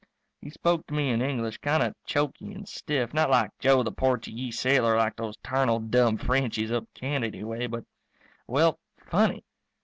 [0.41, 3.91] He spoke to me in English, kind of choky and stiff, not like Joe the
[3.91, 7.85] Portygee sailor or like those tarnal dumb Frenchies up Canady way, but
[8.47, 9.43] well, funny.